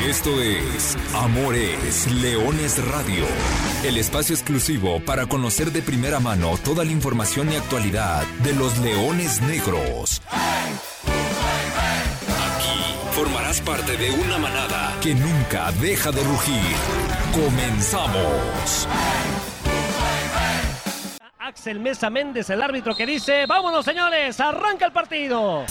[0.00, 3.24] Esto es Amores Leones Radio,
[3.84, 8.78] el espacio exclusivo para conocer de primera mano toda la información y actualidad de los
[8.78, 10.22] leones negros.
[12.56, 16.76] Aquí formarás parte de una manada que nunca deja de rugir.
[17.32, 18.88] Comenzamos.
[21.38, 25.64] Axel Mesa Méndez, el árbitro que dice, vámonos señores, arranca el partido.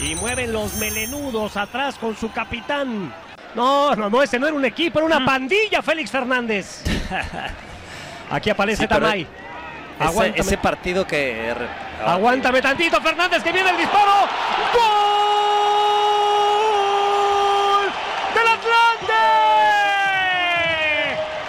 [0.00, 3.12] Y mueven los melenudos atrás con su capitán.
[3.54, 5.24] No, no, no, ese no era un equipo, era una Mm.
[5.26, 6.82] pandilla, Félix Fernández.
[8.30, 9.26] Aquí aparece Sí, Tamay.
[10.00, 11.54] Ese, ese partido que...
[12.04, 14.10] aguántame tantito, Fernández, que viene el disparo.
[16.64, 17.92] ¡Gol!
[18.34, 19.14] ¡Del Atlante!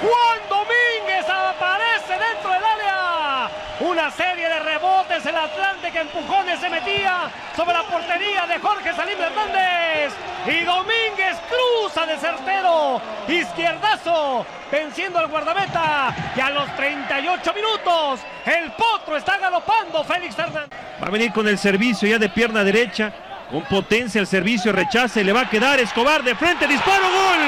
[0.02, 3.49] Juan Domínguez aparece dentro del área.
[3.80, 8.94] Una serie de rebotes, el Atlante que empujones se metía sobre la portería de Jorge
[8.94, 10.13] Salim Hernández.
[10.45, 13.02] Y Domínguez cruza de certero.
[13.27, 16.13] Izquierdazo, venciendo al guardameta.
[16.35, 20.70] Y a los 38 minutos, el potro está galopando Félix Fernández.
[21.02, 23.12] Va a venir con el servicio ya de pierna derecha.
[23.49, 27.04] Con potencia el servicio, rechaza y le va a quedar Escobar de frente, disparo.
[27.04, 27.40] ¡Gol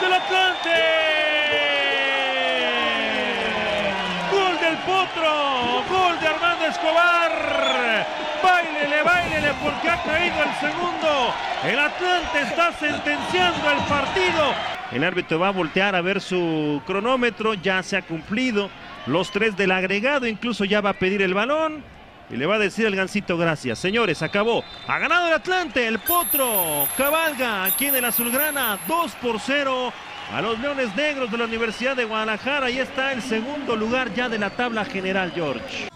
[0.00, 0.78] del Atlante!
[4.30, 5.84] ¡Gol del Potro!
[5.90, 8.06] ¡Gol de Armando Escobar!
[8.42, 11.34] ¡Báilele, báilele porque ha caído el segundo!
[11.64, 14.52] El Atlante está sentenciando el partido.
[15.02, 18.70] El árbitro va a voltear a ver su cronómetro, ya se ha cumplido.
[19.06, 21.82] Los tres del agregado, incluso ya va a pedir el balón.
[22.30, 23.80] Y le va a decir al Gancito gracias.
[23.80, 24.62] Señores, acabó.
[24.86, 26.86] Ha ganado el Atlante, el Potro.
[26.96, 29.92] Cabalga aquí en el Azulgrana, 2 por 0
[30.32, 32.66] a los Leones Negros de la Universidad de Guadalajara.
[32.66, 35.91] Ahí está el segundo lugar ya de la tabla general, George.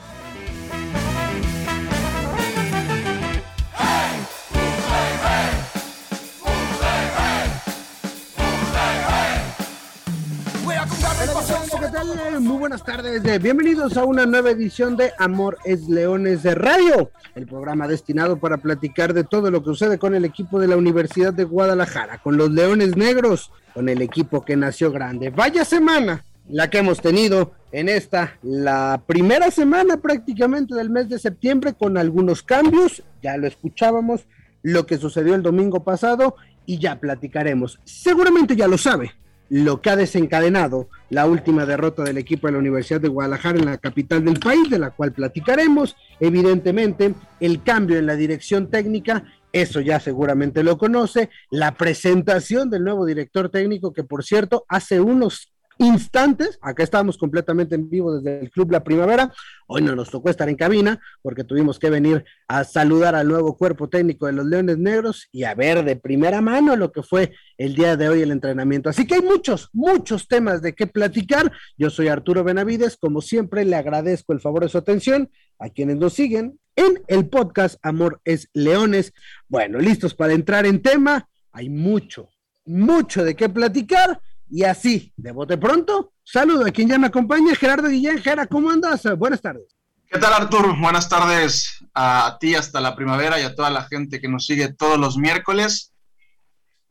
[12.66, 13.24] Buenas tardes.
[13.24, 18.38] eh, Bienvenidos a una nueva edición de Amor es Leones de Radio, el programa destinado
[18.38, 22.18] para platicar de todo lo que sucede con el equipo de la Universidad de Guadalajara,
[22.18, 25.30] con los Leones Negros, con el equipo que nació grande.
[25.30, 31.20] Vaya semana la que hemos tenido en esta, la primera semana prácticamente del mes de
[31.20, 34.26] septiembre, con algunos cambios, ya lo escuchábamos,
[34.64, 36.34] lo que sucedió el domingo pasado
[36.66, 37.78] y ya platicaremos.
[37.84, 39.12] Seguramente ya lo sabe,
[39.48, 43.66] lo que ha desencadenado la última derrota del equipo de la Universidad de Guadalajara en
[43.66, 45.96] la capital del país, de la cual platicaremos.
[46.18, 51.30] Evidentemente, el cambio en la dirección técnica, eso ya seguramente lo conoce.
[51.50, 57.74] La presentación del nuevo director técnico, que por cierto, hace unos instantes, acá estamos completamente
[57.74, 59.32] en vivo desde el Club La Primavera,
[59.66, 63.56] hoy no nos tocó estar en cabina porque tuvimos que venir a saludar al nuevo
[63.56, 67.32] cuerpo técnico de los Leones Negros y a ver de primera mano lo que fue
[67.58, 68.88] el día de hoy el entrenamiento.
[68.88, 71.52] Así que hay muchos, muchos temas de qué platicar.
[71.76, 75.96] Yo soy Arturo Benavides, como siempre le agradezco el favor de su atención a quienes
[75.96, 79.12] nos siguen en el podcast Amor es Leones.
[79.48, 82.28] Bueno, listos para entrar en tema, hay mucho,
[82.66, 84.20] mucho de qué platicar.
[84.48, 88.22] Y así, de bote pronto, saludo a quien ya me acompaña, Gerardo Guillén.
[88.22, 89.02] Gera, ¿cómo andas?
[89.18, 89.76] Buenas tardes.
[90.08, 90.78] ¿Qué tal, Artur?
[90.78, 94.72] Buenas tardes a ti hasta la primavera y a toda la gente que nos sigue
[94.72, 95.92] todos los miércoles.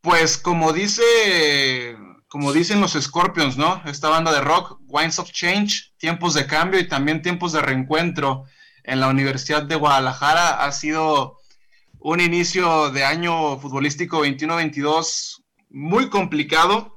[0.02, 1.96] Pues como dice,
[2.28, 3.82] como dicen los Scorpions, ¿no?
[3.86, 8.44] Esta banda de rock, Wines of Change, tiempos de cambio y también tiempos de reencuentro
[8.84, 11.38] en la Universidad de Guadalajara ha sido
[12.00, 16.95] un inicio de año futbolístico 21-22 muy complicado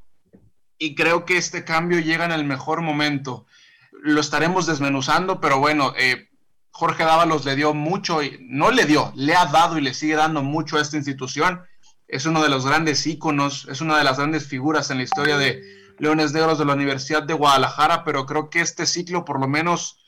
[0.79, 3.47] y creo que este cambio llega en el mejor momento.
[3.91, 6.29] Lo estaremos desmenuzando, pero bueno, eh,
[6.71, 10.15] Jorge Dávalos le dio mucho, y, no le dio, le ha dado y le sigue
[10.15, 11.63] dando mucho a esta institución.
[12.07, 15.37] Es uno de los grandes íconos, es una de las grandes figuras en la historia
[15.37, 15.61] de
[15.99, 19.99] Leones Negros de la Universidad de Guadalajara, pero creo que este ciclo, por lo menos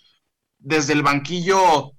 [0.59, 1.93] desde el banquillo,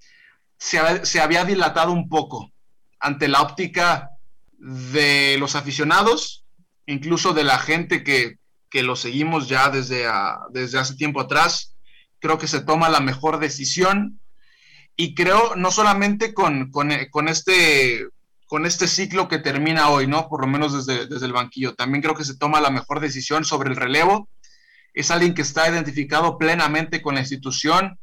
[0.58, 2.52] se, se había dilatado un poco
[3.00, 4.12] ante la óptica
[4.58, 6.46] de los aficionados,
[6.86, 8.40] incluso de la gente que,
[8.72, 11.76] que lo seguimos ya desde, a, desde hace tiempo atrás.
[12.20, 14.20] Creo que se toma la mejor decisión
[14.96, 18.08] y creo no solamente con, con, con, este,
[18.48, 20.30] con este ciclo que termina hoy, ¿no?
[20.30, 21.76] Por lo menos desde, desde el banquillo.
[21.76, 24.30] También creo que se toma la mejor decisión sobre el relevo.
[24.94, 28.00] Es alguien que está identificado plenamente con la institución,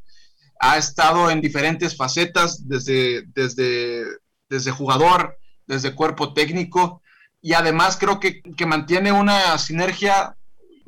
[0.60, 4.04] ha estado en diferentes facetas, desde, desde,
[4.48, 7.02] desde jugador, desde cuerpo técnico,
[7.40, 10.34] y además creo que, que mantiene una sinergia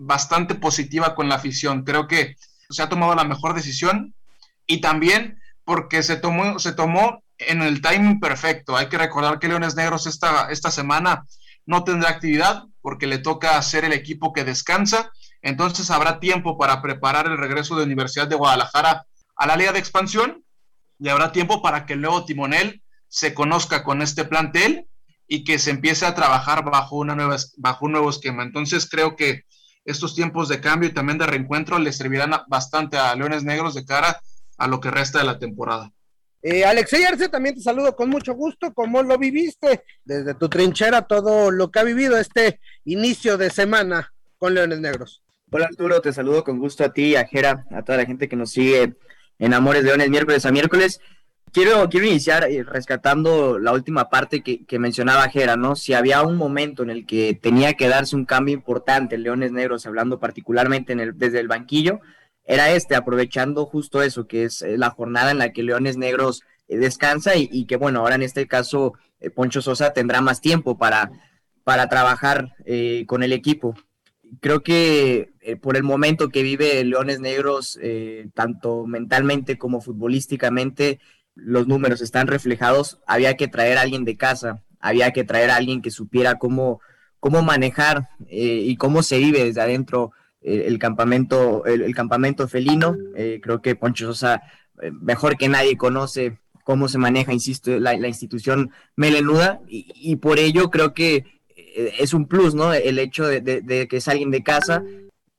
[0.01, 1.85] bastante positiva con la afición.
[1.85, 2.37] Creo que
[2.69, 4.15] se ha tomado la mejor decisión
[4.67, 8.77] y también porque se tomó, se tomó en el timing perfecto.
[8.77, 11.27] Hay que recordar que Leones Negros esta, esta semana
[11.67, 15.11] no tendrá actividad porque le toca ser el equipo que descansa.
[15.43, 19.07] Entonces habrá tiempo para preparar el regreso de Universidad de Guadalajara
[19.37, 20.45] a la Liga de Expansión
[20.99, 24.87] y habrá tiempo para que el nuevo timonel se conozca con este plantel
[25.27, 28.43] y que se empiece a trabajar bajo, una nueva, bajo un nuevo esquema.
[28.43, 29.45] Entonces creo que
[29.85, 33.85] estos tiempos de cambio y también de reencuentro le servirán bastante a Leones Negros de
[33.85, 34.21] cara
[34.59, 35.93] a lo que resta de la temporada.
[36.43, 38.73] Eh, Alexey Arce, también te saludo con mucho gusto.
[38.73, 44.13] ¿Cómo lo viviste desde tu trinchera todo lo que ha vivido este inicio de semana
[44.39, 45.23] con Leones Negros?
[45.51, 48.37] Hola Arturo, te saludo con gusto a ti, a Jera, a toda la gente que
[48.37, 48.95] nos sigue
[49.39, 51.01] en Amores Leones miércoles a miércoles.
[51.53, 55.75] Quiero, quiero iniciar eh, rescatando la última parte que, que, mencionaba Jera, ¿no?
[55.75, 59.51] Si había un momento en el que tenía que darse un cambio importante en Leones
[59.51, 62.01] Negros, hablando particularmente en el, desde el banquillo,
[62.45, 66.45] era este, aprovechando justo eso, que es eh, la jornada en la que Leones Negros
[66.69, 68.93] eh, descansa y, que, bueno, ahora en este caso
[69.35, 71.11] Poncho Sosa tendrá más tiempo para,
[71.65, 72.55] para trabajar
[73.07, 73.75] con el equipo.
[74.41, 75.31] Creo que
[75.61, 77.79] por el momento que vive Leones Negros,
[78.33, 81.01] tanto mentalmente como futbolísticamente,
[81.35, 85.57] los números están reflejados, había que traer a alguien de casa, había que traer a
[85.57, 86.81] alguien que supiera cómo,
[87.19, 90.13] cómo manejar eh, y cómo se vive desde adentro
[90.43, 92.97] eh, el, campamento, el, campamento felino.
[93.17, 94.43] Eh, creo que Poncho Sosa,
[95.01, 100.95] mejor que nadie, conoce cómo se maneja, insisto, la, institución melenuda y, por ello creo
[100.95, 101.25] que
[101.99, 102.73] es un plus, ¿no?
[102.73, 104.83] El hecho de, que es alguien de casa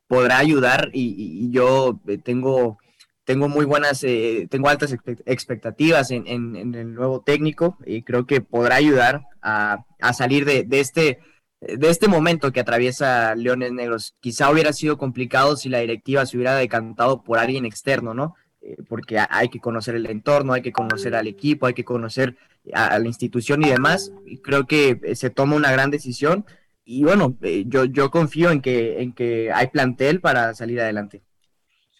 [0.07, 2.79] podrá ayudar y yo tengo
[3.23, 4.95] tengo muy buenas, eh, tengo altas
[5.25, 11.19] expectativas en, el nuevo técnico y creo que podrá ayudar a, salir de, este,
[11.61, 14.15] de este momento que atraviesa Leones Negros.
[14.19, 18.35] Quizá hubiera sido complicado si la directiva se hubiera decantado por alguien externo, ¿no?
[18.61, 22.37] Eh, porque hay que conocer el entorno, hay que conocer al equipo, hay que conocer
[22.73, 24.11] a, la institución y demás.
[24.25, 26.45] Y creo que eh, se toma una gran decisión
[26.83, 31.21] y bueno, yo, yo confío en que, en que hay plantel para salir adelante.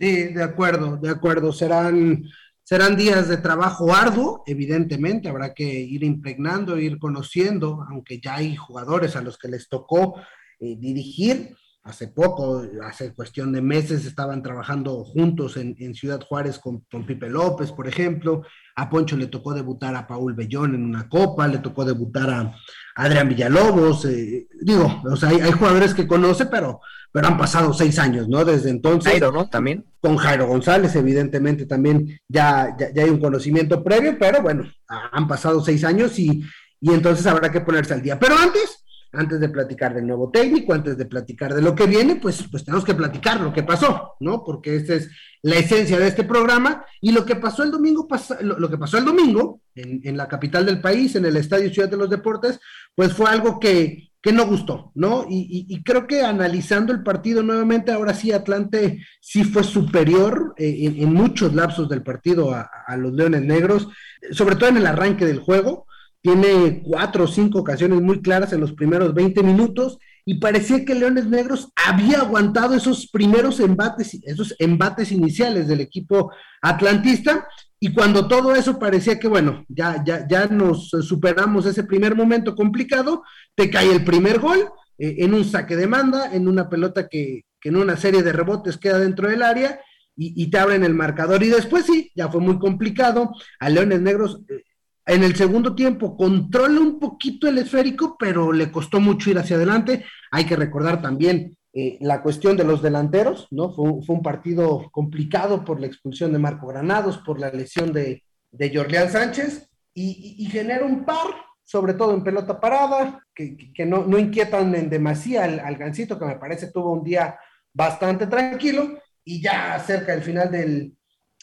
[0.02, 1.54] Sí, de acuerdo, de acuerdo.
[1.54, 2.24] Serán,
[2.64, 8.56] serán días de trabajo arduo, evidentemente, habrá que ir impregnando, ir conociendo, aunque ya hay
[8.56, 10.16] jugadores a los que les tocó
[10.60, 11.56] eh, dirigir.
[11.84, 17.30] Hace poco, hace cuestión de meses, estaban trabajando juntos en, Ciudad Juárez con, con, Pipe
[17.30, 18.42] López, por ejemplo.
[18.76, 22.56] A Poncho le tocó debutar a Paul Bellón en una copa, le tocó debutar a,
[22.96, 24.06] Adrián Villalobos.
[24.06, 26.82] Eh, digo, o sea, hay, hay jugadores que conoce, pero
[27.12, 28.46] pero han pasado seis años, ¿no?
[28.46, 29.12] Desde entonces.
[29.12, 29.48] Jairo, ¿no?
[29.50, 29.86] También.
[30.00, 35.62] Con Jairo González, evidentemente, también ya, ya, hay un conocimiento previo, pero bueno, han pasado
[35.64, 36.44] seis años y,
[36.80, 38.18] y entonces habrá que ponerse al día.
[38.18, 42.16] Pero antes, antes de platicar del nuevo técnico, antes de platicar de lo que viene,
[42.16, 44.44] pues, pues tenemos que platicar lo que pasó, ¿no?
[44.44, 45.10] Porque esta es
[45.42, 46.86] la esencia de este programa.
[47.02, 48.08] Y lo que pasó el domingo,
[48.42, 51.70] lo, lo, que pasó el domingo en, en, la capital del país, en el Estadio
[51.74, 52.60] Ciudad de los Deportes,
[52.96, 55.26] pues fue algo que, que no gustó, ¿no?
[55.28, 61.12] Y, creo que analizando el partido nuevamente, ahora sí Atlante sí fue superior eh, en,
[61.12, 63.88] muchos lapsos del partido a, los Leones Negros,
[64.32, 65.88] sobre todo en el arranque del juego.
[66.22, 70.94] Tiene cuatro o cinco ocasiones muy claras en los primeros 20 minutos y parecía que
[70.94, 76.32] Leones Negros había aguantado esos primeros embates, esos embates iniciales del equipo
[76.62, 77.48] atlantista
[77.84, 82.56] y cuando todo eso parecía que, bueno, ya, ya, ya nos superamos ese primer momento
[82.56, 83.24] complicado,
[83.56, 84.70] te cae el primer gol
[85.00, 88.78] eh, en un saque de manda, en una pelota que, en una serie de rebotes
[88.78, 89.80] queda dentro del área
[90.16, 91.42] y, te abren el marcador.
[91.42, 93.32] Y después sí, ya fue muy complicado.
[93.60, 94.62] A Leones Negros eh,
[95.08, 99.56] en el segundo tiempo controla un poquito el esférico, pero le costó mucho ir hacia
[99.56, 100.06] adelante.
[100.30, 103.72] Hay que recordar también eh, la cuestión de los delanteros, ¿no?
[103.74, 108.76] Fue, un partido complicado por la expulsión de Marco Granados, por la lesión de, de
[108.76, 111.28] Jorleán Sánchez, y, genera un par,
[111.64, 116.20] sobre todo en pelota parada, que, que no, no, inquietan en demasía al, al, Gancito,
[116.20, 117.38] que me parece tuvo un día
[117.74, 120.94] bastante tranquilo, y ya cerca del final del,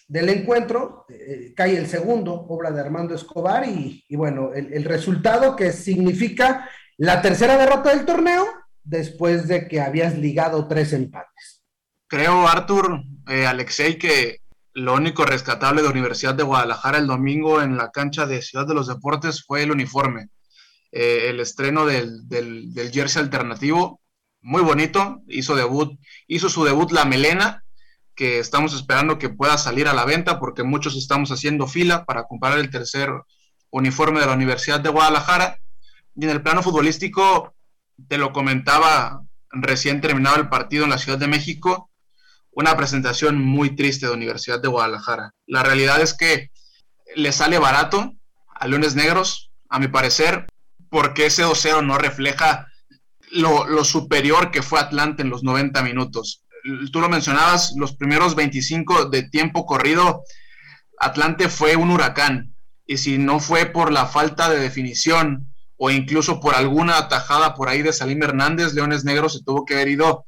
[0.08, 4.84] del encuentro eh, cae el segundo, obra de Armando Escobar, y, y bueno, el, el
[4.84, 6.68] resultado que significa
[6.98, 8.44] la tercera derrota del torneo,
[8.88, 11.62] después de que habías ligado tres empates.
[12.06, 14.40] Creo, Artur, eh, Alexei, que
[14.72, 18.74] lo único rescatable de Universidad de Guadalajara el domingo en la cancha de Ciudad de
[18.74, 20.28] los Deportes fue el uniforme.
[20.90, 24.00] Eh, el estreno del, del, jersey alternativo,
[24.40, 27.64] muy bonito, hizo, debut, hizo su debut la melena,
[28.14, 32.24] que estamos esperando que pueda salir a la venta porque muchos estamos haciendo fila para
[32.24, 33.10] comprar el tercer
[33.70, 35.58] uniforme de la Universidad de Guadalajara.
[36.16, 37.54] Y en el plano futbolístico,
[38.06, 41.90] te lo comentaba recién terminado el partido en la Ciudad de México,
[42.52, 45.34] una presentación muy triste de Universidad de Guadalajara.
[45.46, 46.50] La realidad es que
[47.16, 48.14] le sale barato
[48.54, 50.46] a Leones Negros, a mi parecer,
[50.90, 52.66] porque ese 2-0 no refleja
[53.30, 56.44] lo, lo, superior que fue Atlante en los 90 minutos.
[56.92, 60.22] Tú lo mencionabas, los primeros 25 de tiempo corrido,
[60.98, 62.54] Atlante fue un huracán.
[62.86, 65.47] Y si no fue por la falta de definición
[65.78, 69.74] o incluso por alguna atajada por ahí de Salim Hernández, Leones Negros se tuvo que
[69.74, 70.24] haber ido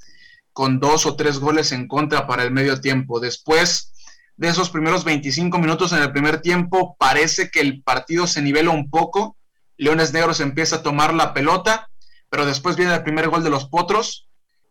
[0.52, 3.19] con dos o tres goles en contra para el medio tiempo.
[3.19, 3.92] Después
[4.37, 8.71] de esos primeros 25 minutos en el primer tiempo, parece que el partido se nivela
[8.71, 9.37] un poco.
[9.76, 11.90] Leones Negros empieza a tomar la pelota,
[12.28, 14.28] pero después viene el primer gol de los Potros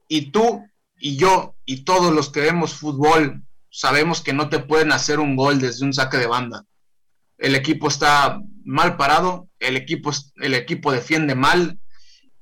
[0.08, 0.66] y tú
[0.98, 5.36] y yo y todos los que vemos fútbol sabemos que no te pueden hacer un
[5.36, 6.66] gol desde un saque de banda
[7.40, 11.80] el equipo está mal parado, el equipo, el equipo defiende mal,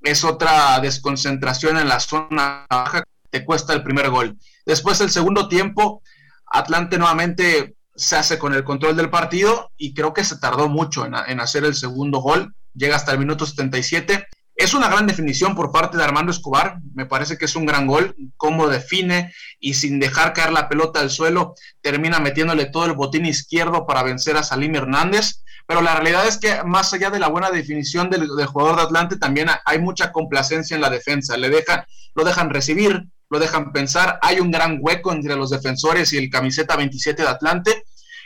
[0.01, 4.37] es otra desconcentración en la zona baja, te cuesta el primer gol.
[4.65, 6.01] Después el segundo tiempo,
[6.45, 11.05] Atlante nuevamente se hace con el control del partido y creo que se tardó mucho
[11.05, 14.27] en, en hacer el segundo gol, llega hasta el minuto 77
[14.57, 17.85] es una gran definición por parte de Armando Escobar, me parece que es un gran
[17.85, 22.93] gol, cómo define y sin dejar caer la pelota al suelo, termina metiéndole todo el
[22.93, 27.19] botín izquierdo para vencer a Salim Hernández, pero la realidad es que más allá de
[27.19, 31.51] la buena definición del, jugador de Atlante, también hay mucha complacencia en la defensa, le
[31.51, 31.83] dejan,
[32.15, 36.31] lo dejan recibir, lo dejan pensar, hay un gran hueco entre los defensores y el
[36.31, 37.83] camiseta 27 de Atlante,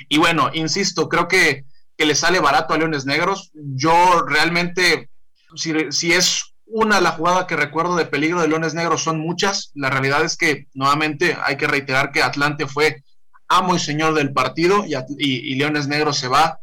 [0.07, 1.65] y bueno, insisto, creo que,
[1.97, 5.11] que le sale barato a Leones Negros, yo realmente
[5.55, 9.72] si, es una la jugada que recuerdo de peligro de Leones Negros, son muchas.
[9.74, 13.03] La realidad es que nuevamente hay que reiterar que Atlante fue
[13.48, 14.86] amo y señor del partido
[15.17, 16.60] y, Leones Negros se va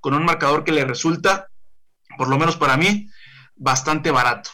[0.00, 1.48] con un marcador que le resulta,
[2.18, 3.08] por lo menos para mí,
[3.56, 4.50] bastante barato.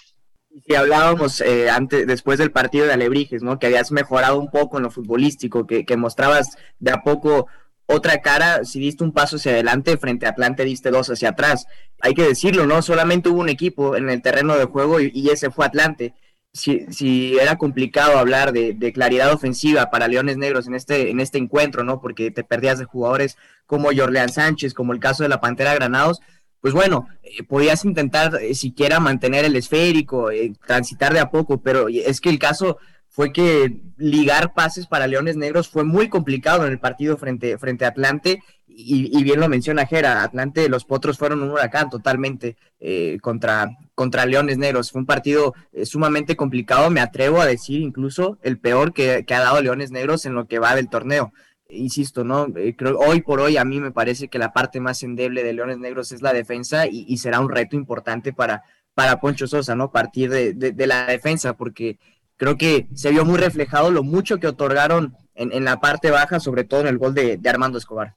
[0.66, 3.58] Si hablábamos eh, antes, después del partido de Alebrijes, ¿no?
[3.58, 7.48] Que habías mejorado un poco en lo futbolístico, que mostrabas de a poco
[7.86, 11.66] otra cara, si diste un paso hacia adelante, frente a Atlante diste dos hacia atrás.
[12.00, 12.82] Hay que decirlo, ¿no?
[12.82, 16.14] Solamente hubo un equipo en el terreno de juego y, ese fue Atlante.
[16.52, 21.38] Si, si, era complicado hablar de, claridad ofensiva para Leones Negros en este, en este
[21.38, 22.00] encuentro, ¿no?
[22.00, 26.20] Porque te perdías de jugadores como Jorleán Sánchez, como el caso de la Pantera Granados,
[26.60, 31.62] pues bueno, eh, podías intentar eh, siquiera mantener el esférico, eh, transitar de a poco,
[31.62, 32.78] pero es que el caso
[33.16, 37.86] fue que ligar pases para Leones Negros fue muy complicado en el partido frente, frente
[37.86, 43.16] a Atlante, y, bien lo menciona Jera, Atlante, los Potros fueron un huracán totalmente eh,
[43.22, 44.92] contra, contra Leones Negros.
[44.92, 49.40] Fue un partido eh, sumamente complicado, me atrevo a decir incluso el peor que, ha
[49.40, 51.32] dado Leones Negros en lo que va del torneo.
[51.70, 52.48] Insisto, ¿no?
[52.54, 55.78] Eh, hoy por hoy a mí me parece que la parte más endeble de Leones
[55.78, 59.90] Negros es la defensa y, será un reto importante para, para Poncho Sosa, ¿no?
[59.90, 61.98] Partir de, de la defensa, porque
[62.36, 66.64] creo que se vio muy reflejado lo mucho que otorgaron en, la parte baja, sobre
[66.64, 68.14] todo en el gol de, Armando Escobar.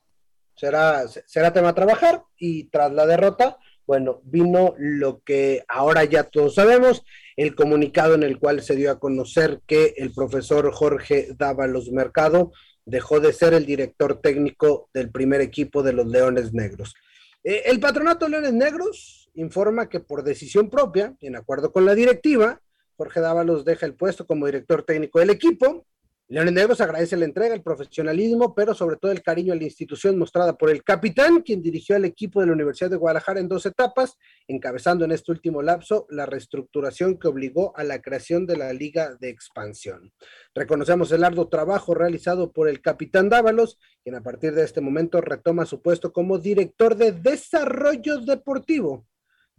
[0.55, 6.23] Será, será tema a trabajar y tras la derrota, bueno, vino lo que ahora ya
[6.23, 7.03] todos sabemos,
[7.35, 12.51] el comunicado en el cual se dio a conocer que el profesor Jorge Dávalos Mercado
[12.85, 16.95] dejó de ser el director técnico del primer equipo de los Leones Negros.
[17.43, 22.61] Eh, el patronato Leones Negros informa que por decisión propia, en acuerdo con la directiva,
[22.99, 25.85] Jorge Dávalos deja el puesto como director técnico del equipo.
[26.27, 30.19] Leones Negros agradece la entrega, el profesionalismo, pero sobre todo el cariño a la institución
[30.19, 33.65] mostrada por el capitán, quien dirigió al equipo de la Universidad de Guadalajara en dos
[33.65, 34.17] etapas,
[34.49, 39.15] encabezando en este último lapso la reestructuración que obligó a la creación de la Liga
[39.17, 40.11] de Expansión.
[40.53, 45.21] Reconocemos el arduo trabajo realizado por el capitán Dávalos, quien a partir de este momento
[45.21, 49.05] retoma su puesto como director de desarrollo deportivo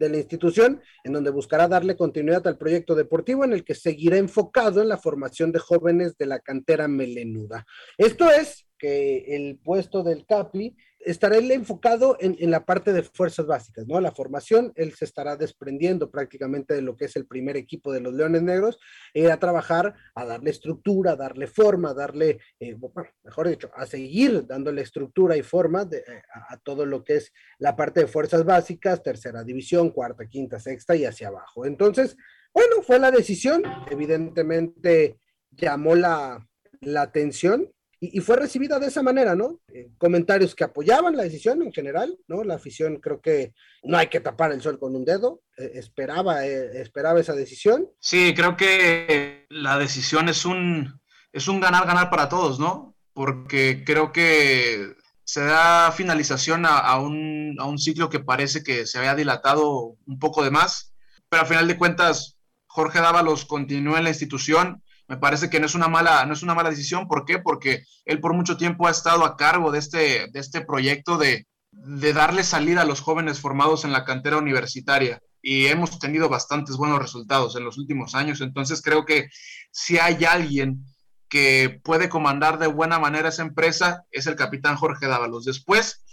[0.01, 4.17] de la institución, en donde buscará darle continuidad al proyecto deportivo en el que seguirá
[4.17, 7.67] enfocado en la formación de jóvenes de la cantera melenuda.
[7.99, 13.47] Esto es que el puesto del CAPLI estará él enfocado en, la parte de fuerzas
[13.47, 14.01] básicas, ¿no?
[14.01, 18.01] La formación, él se estará desprendiendo prácticamente de lo que es el primer equipo de
[18.01, 18.79] los Leones Negros,
[19.15, 22.77] e a trabajar, a darle estructura, darle forma, darle, eh,
[23.25, 27.75] mejor dicho, a seguir dándole estructura y forma eh, a, todo lo que es la
[27.75, 31.65] parte de fuerzas básicas, tercera división, cuarta, quinta, sexta y hacia abajo.
[31.65, 32.17] Entonces,
[32.53, 35.19] bueno, fue la decisión, evidentemente
[35.51, 36.47] llamó la,
[36.81, 39.61] la atención y, fue recibida de esa manera, ¿no?
[39.69, 42.43] Eh, comentarios que apoyaban la decisión en general, ¿no?
[42.43, 43.53] La afición creo que
[43.83, 47.89] no hay que tapar el sol con un dedo, eh, esperaba, eh, esperaba esa decisión.
[47.99, 50.99] Sí, creo que la decisión es un,
[51.33, 52.97] es un ganar-ganar para todos, ¿no?
[53.13, 58.99] Porque creo que se da finalización a, un, a un ciclo que parece que se
[58.99, 60.95] había dilatado un poco de más,
[61.29, 65.67] pero al final de cuentas Jorge Dávalos continúe en la institución, me parece que no
[65.67, 67.09] es una mala, no es una mala decisión.
[67.09, 67.41] ¿Por qué?
[67.41, 71.49] Porque él por mucho tiempo ha estado a cargo de este, de este proyecto de,
[71.73, 76.77] de darle salida a los jóvenes formados en la cantera universitaria y hemos tenido bastantes
[76.77, 78.41] buenos resultados en los últimos años.
[78.41, 79.27] Entonces creo que
[79.73, 80.85] si hay alguien
[81.29, 85.45] que puede comandar de buena manera esa empresa, es el capitán Jorge Dávalos.
[85.45, 86.05] Después,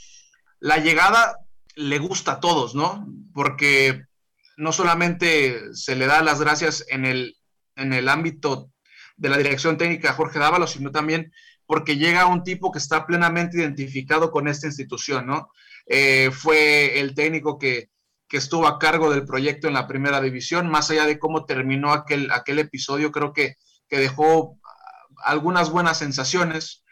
[0.59, 1.37] la llegada
[1.75, 3.05] le gusta a todos, ¿no?
[3.35, 4.05] Porque
[4.57, 7.37] no solamente se le da las gracias en el,
[7.75, 8.71] en el ámbito
[9.17, 11.33] de la dirección técnica Jorge Dávalos, sino también
[11.65, 15.51] porque llega un tipo que está plenamente identificado con esta institución, ¿no?
[15.85, 17.89] Eh, fue el técnico que,
[18.31, 22.29] estuvo a cargo del proyecto en la primera división, más allá de cómo terminó aquel,
[22.31, 23.55] aquel episodio, creo que,
[23.87, 24.59] que dejó
[25.23, 26.83] algunas buenas sensaciones.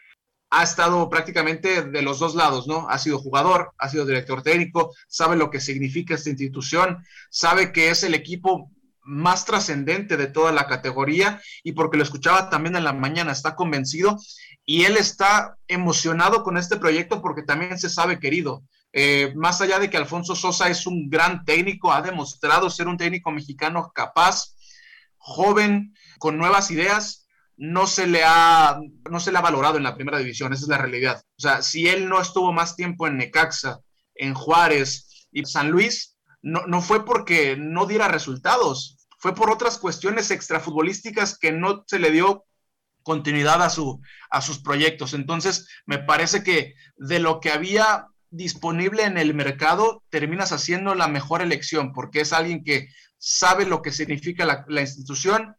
[0.50, 2.88] Ha estado prácticamente de los dos lados, ¿no?
[2.88, 7.90] Ha sido jugador, ha sido director técnico, sabe lo que significa esta institución, sabe que
[7.90, 8.70] es el equipo
[9.06, 13.54] más trascendente de toda la categoría y porque lo escuchaba también en la mañana, está
[13.54, 14.18] convencido
[14.64, 18.64] y él está emocionado con este proyecto porque también se sabe querido.
[18.92, 22.96] Eh, más allá de que Alfonso Sosa es un gran técnico, ha demostrado ser un
[22.96, 24.56] técnico mexicano capaz,
[25.18, 28.78] joven, con nuevas ideas, no se le ha,
[29.10, 31.22] no se le ha valorado en la primera división, esa es la realidad.
[31.38, 33.80] O sea, si él no estuvo más tiempo en Necaxa,
[34.14, 38.95] en Juárez y San Luis, no, no fue porque no diera resultados,
[39.26, 42.44] fue por otras cuestiones extrafutbolísticas que no se le dio
[43.02, 45.14] continuidad a, su, a sus proyectos.
[45.14, 51.08] Entonces, me parece que de lo que había disponible en el mercado, terminas haciendo la
[51.08, 52.86] mejor elección, porque es alguien que
[53.18, 55.56] sabe lo que significa la, la institución,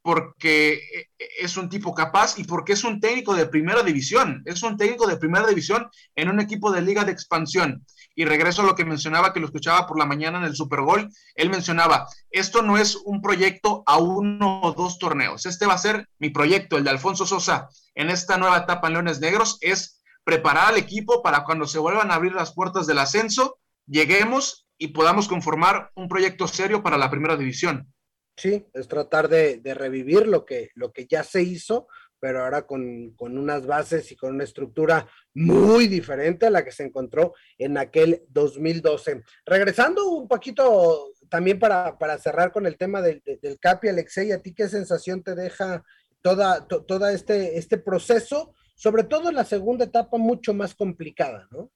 [0.00, 0.80] porque
[1.18, 4.42] es un tipo capaz y porque es un técnico de primera división.
[4.46, 7.84] Es un técnico de primera división en un equipo de liga de expansión
[8.20, 10.82] y regreso a lo que mencionaba, que lo escuchaba por la mañana en el Super
[10.82, 15.72] Bowl, él mencionaba, esto no es un proyecto a uno o dos torneos, este va
[15.72, 19.56] a ser mi proyecto, el de Alfonso Sosa, en esta nueva etapa en Leones Negros,
[19.62, 23.56] es preparar al equipo para cuando se vuelvan a abrir las puertas del ascenso,
[23.86, 27.90] lleguemos y podamos conformar un proyecto serio para la primera división.
[28.36, 31.88] Sí, es tratar de, de revivir lo que, lo que ya se hizo,
[32.20, 36.84] pero ahora con, unas bases y con una estructura muy diferente a la que se
[36.84, 39.22] encontró en aquel 2012.
[39.46, 44.54] Regresando un poquito también para, cerrar con el tema del, del CAPI, Alexei, ¿a ti
[44.54, 45.82] qué sensación te deja
[46.20, 48.54] toda, toda este, este proceso?
[48.74, 51.70] Sobre todo en la segunda etapa mucho más complicada, ¿no?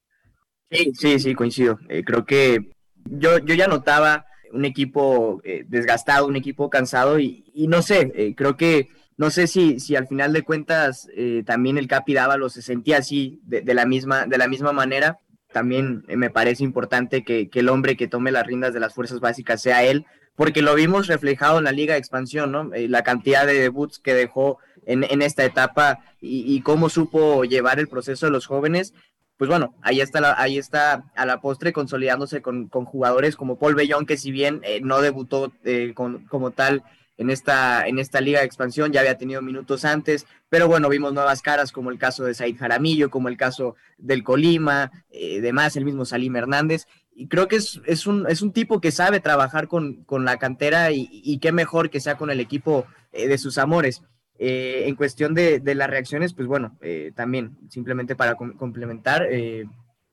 [0.70, 1.78] Sí, sí, sí, coincido.
[1.88, 7.44] Eh, creo que yo, yo ya notaba un equipo eh, desgastado, un equipo cansado y,
[7.68, 11.79] no sé, eh, creo que no sé si, si al final de cuentas eh, también
[11.79, 15.18] el Capi Dávalo se sentía así, de, la, misma, de la misma manera.
[15.53, 19.20] También eh, me parece importante que, el hombre que tome las riendas de las fuerzas
[19.20, 22.74] básicas sea él, porque lo vimos reflejado en la Liga de Expansión, ¿no?
[22.74, 27.88] Eh, la cantidad de debuts que dejó en, esta etapa y, cómo supo llevar el
[27.88, 28.94] proceso de los jóvenes.
[29.38, 34.07] Pues bueno, ahí está, ahí está a la postre consolidándose con, jugadores como Paul Bellón,
[34.07, 35.53] que si bien no debutó
[35.94, 36.83] como tal
[37.16, 41.12] en esta, en esta liga de expansión, ya había tenido minutos antes, pero bueno, vimos
[41.12, 45.77] nuevas caras como el caso de Said Jaramillo, como el caso del Colima, eh, demás,
[45.77, 49.20] el mismo Salim Hernández, y creo que es, es, un, es un tipo que sabe
[49.20, 53.59] trabajar con, la cantera y, qué mejor que sea con el equipo eh, de sus
[53.59, 54.03] amores.
[54.37, 56.77] Eh, en cuestión de, las reacciones, pues bueno,
[57.14, 59.29] también simplemente para complementar,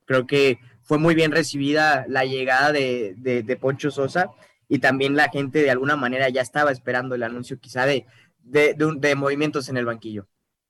[0.04, 4.30] creo que fue muy bien recibida la llegada de, de Poncho Sosa
[4.72, 8.06] y también la gente de alguna manera ya estaba esperando el anuncio quizá de,
[8.42, 10.26] de, movimientos en el banquillo.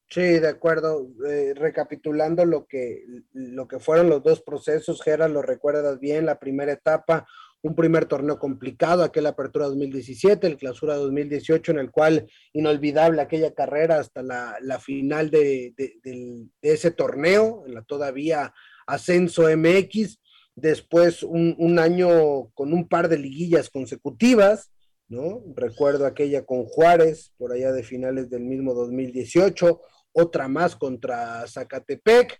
[0.08, 1.06] Sí, de acuerdo.
[1.24, 6.40] Eh, recapitulando lo que, lo que fueron los dos procesos, Gera, lo recuerdas bien, la
[6.40, 7.28] primera etapa,
[7.62, 13.54] un primer torneo complicado, aquella apertura 2017, el clausura 2018, en el cual inolvidable aquella
[13.54, 18.52] carrera hasta la, final de, de, ese torneo, en la todavía
[18.84, 20.18] ascenso MX,
[20.54, 24.70] después un, año con un par de liguillas consecutivas,
[25.08, 25.42] ¿no?
[25.54, 29.80] Recuerdo aquella con Juárez, por allá de finales del mismo 2018,
[30.12, 32.38] otra más contra Zacatepec,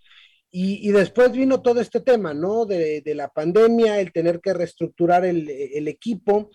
[0.55, 2.67] y, después vino todo este tema, ¿no?
[2.67, 6.51] De, la pandemia, el tener que reestructurar el, el equipo,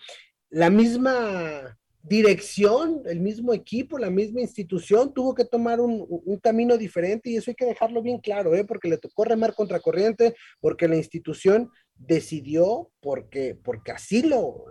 [0.49, 6.07] la misma dirección, el mismo equipo, la misma institución tuvo que tomar un,
[6.41, 8.63] camino diferente y eso hay que dejarlo bien claro, ¿eh?
[8.63, 14.65] porque le tocó remar contra corriente, porque la institución decidió, porque, porque así lo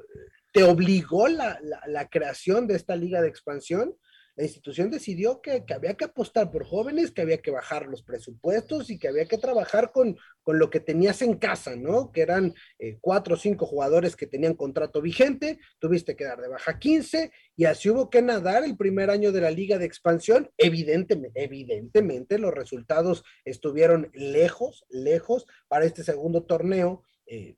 [0.52, 3.94] te obligó la, creación de esta liga de expansión,
[4.38, 8.88] la institución decidió que, había que apostar por jóvenes, que había que bajar los presupuestos
[8.88, 12.12] y que había que trabajar con, con lo que tenías en casa, ¿no?
[12.12, 16.46] Que eran eh, cuatro o cinco jugadores que tenían contrato vigente, tuviste que dar de
[16.46, 20.48] baja 15 y así hubo que nadar el primer año de la liga de expansión.
[20.56, 27.02] Evidentemente, evidentemente los resultados estuvieron lejos, lejos para este segundo torneo.
[27.26, 27.56] Eh,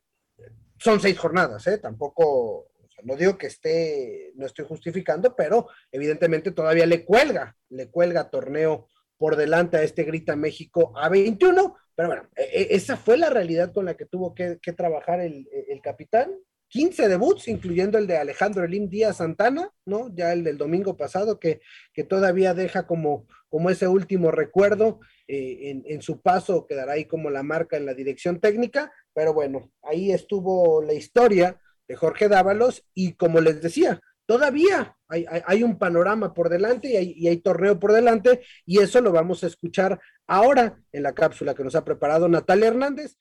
[0.79, 1.77] son seis jornadas, ¿eh?
[1.77, 2.70] Tampoco
[3.05, 8.89] no digo que esté, no estoy justificando, pero evidentemente todavía le cuelga, le cuelga torneo
[9.17, 13.31] por delante a este Grita México a 21, pero bueno, e, e, esa fue la
[13.31, 15.47] realidad con la que tuvo que, trabajar el,
[15.83, 16.33] capitán.
[16.69, 20.15] 15 debuts, incluyendo el de Alejandro Elim Díaz Santana, ¿no?
[20.15, 21.61] Ya el del domingo pasado, que,
[21.93, 25.01] que todavía deja como, como ese último recuerdo
[25.33, 29.71] eh, en, su paso, quedará ahí como la marca en la dirección técnica, pero bueno,
[29.83, 31.61] ahí estuvo la historia
[31.97, 37.27] Jorge Dávalos y como les decía, todavía hay, un panorama por delante y hay, y
[37.27, 39.99] hay, torneo por delante y eso lo vamos a escuchar
[40.29, 43.17] ahora en la cápsula que nos ha preparado Natalia Hernández.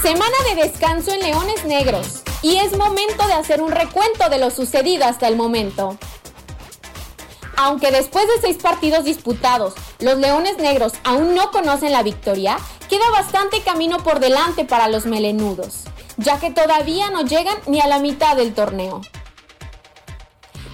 [0.00, 4.50] Semana de descanso en Leones Negros y es momento de hacer un recuento de lo
[4.50, 5.98] sucedido hasta el momento.
[7.56, 13.10] Aunque después de seis partidos disputados, los Leones Negros aún no conocen la victoria, queda
[13.10, 15.83] bastante camino por delante para los melenudos
[16.16, 19.00] ya que todavía no llegan ni a la mitad del torneo.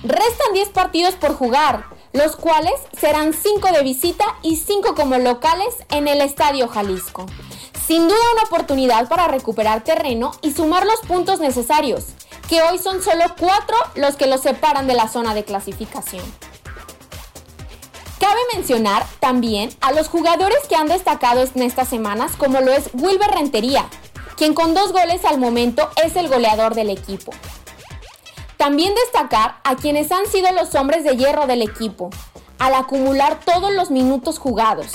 [0.03, 5.74] Restan 10 partidos por jugar, los cuales serán 5 de visita y 5 como locales
[5.90, 7.26] en el Estadio Jalisco.
[7.87, 12.07] Sin duda una oportunidad para recuperar terreno y sumar los puntos necesarios,
[12.48, 16.24] que hoy son solo 4 los que los separan de la zona de clasificación.
[18.18, 22.90] Cabe mencionar también a los jugadores que han destacado en estas semanas, como lo es
[22.92, 23.88] Wilber Rentería,
[24.40, 27.31] quien con dos goles al momento es el goleador del equipo.
[28.57, 32.09] También destacar a quienes han sido los hombres de hierro del equipo,
[32.59, 34.92] al acumular todos los minutos jugados,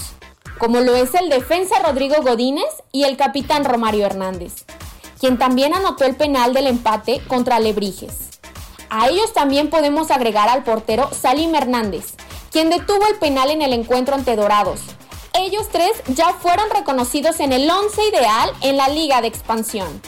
[0.58, 4.66] como lo es el defensa Rodrigo Godínez y el capitán Romario Hernández,
[5.20, 8.40] quien también anotó el penal del empate contra Lebrijes.
[8.90, 12.16] A ellos también podemos agregar al portero Salim Hernández,
[12.50, 14.82] quien detuvo el penal en el encuentro ante Dorados,
[15.38, 20.02] ellos tres ya fueron reconocidos en el 11 ideal en la Liga de Expansión.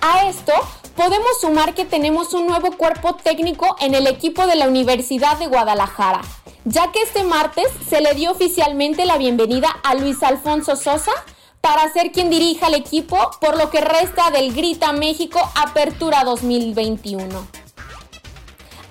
[0.00, 0.52] A esto
[0.96, 5.46] podemos sumar que tenemos un nuevo cuerpo técnico en el equipo de la Universidad de
[5.46, 6.20] Guadalajara,
[6.64, 11.12] ya que este martes se le dio oficialmente la bienvenida a Luis Alfonso Sosa
[11.60, 17.63] para ser quien dirija el equipo por lo que resta del Grita México Apertura 2021.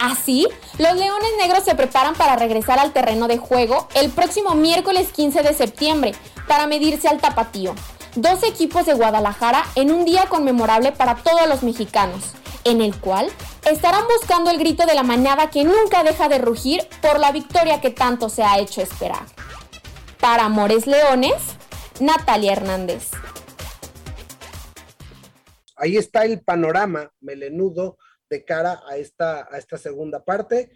[0.03, 0.45] Así,
[0.79, 5.43] los Leones Negros se preparan para regresar al terreno de juego el próximo miércoles 15
[5.43, 6.11] de septiembre
[6.45, 7.73] para medirse al tapatío.
[8.17, 12.33] Dos equipos de Guadalajara en un día conmemorable para todos los mexicanos,
[12.65, 13.31] en el cual
[13.63, 17.79] estarán buscando el grito de la manada que nunca deja de rugir por la victoria
[17.79, 19.25] que tanto se ha hecho esperar.
[20.19, 21.41] Para Amores Leones,
[22.01, 23.11] Natalia Hernández.
[25.77, 27.97] Ahí está el panorama melenudo
[28.33, 30.71] de cara a esta, a esta segunda parte.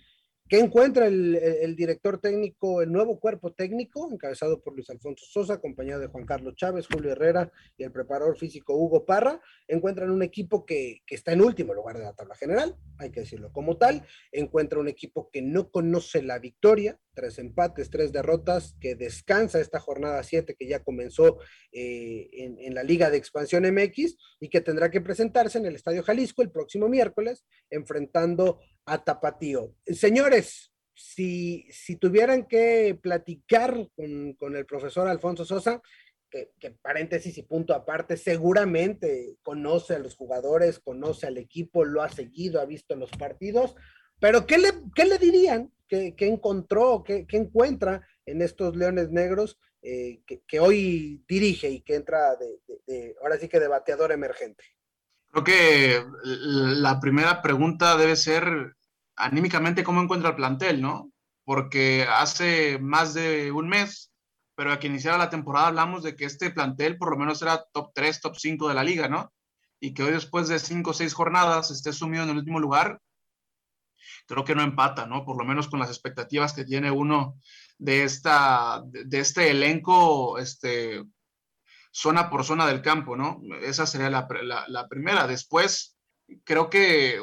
[0.47, 5.99] ¿Qué encuentra el, director técnico, el nuevo cuerpo técnico, encabezado por Luis Alfonso Sosa, acompañado
[5.99, 9.41] de Juan Carlos Chávez, Julio Herrera y el preparador físico Hugo Parra?
[9.67, 13.21] Encuentran un equipo que, que, está en último lugar de la tabla general, hay que
[13.21, 14.05] decirlo como tal.
[14.31, 19.79] Encuentra un equipo que no conoce la victoria, tres empates, tres derrotas, que descansa esta
[19.79, 21.39] jornada 7 que ya comenzó
[21.71, 26.03] eh, en, la Liga de Expansión MX y que tendrá que presentarse en el Estadio
[26.03, 29.73] Jalisco el próximo miércoles, enfrentando a Tapatío.
[29.87, 35.81] Señores, si, si tuvieran que platicar con, el profesor Alfonso Sosa,
[36.29, 36.51] que,
[36.83, 42.61] paréntesis y punto aparte, seguramente conoce a los jugadores, conoce al equipo, lo ha seguido,
[42.61, 43.73] ha visto los partidos,
[44.19, 44.71] pero ¿qué le,
[45.05, 45.71] le dirían?
[45.87, 52.35] ¿Qué, encontró, qué, encuentra en estos Leones Negros eh, que, hoy dirige y que entra
[52.35, 54.63] de, ahora sí que de bateador emergente?
[55.31, 58.75] Creo que la primera pregunta debe ser
[59.15, 61.11] anímicamente cómo encuentra el plantel, ¿no?
[61.45, 64.11] Porque hace más de un mes,
[64.55, 67.63] pero a que iniciara la temporada hablamos de que este plantel por lo menos era
[67.71, 69.31] top 3, top 5 de la liga, ¿no?
[69.79, 72.99] Y que hoy después de 5 o 6 jornadas esté sumido en el último lugar,
[74.27, 75.25] creo que no empata, ¿no?
[75.25, 77.39] Por lo menos con las expectativas que tiene uno
[77.77, 81.03] de, esta, de este elenco, este,
[81.91, 83.41] zona por zona del campo, ¿no?
[83.61, 84.27] Esa sería la,
[84.67, 85.27] la primera.
[85.27, 85.97] Después,
[86.43, 87.21] creo que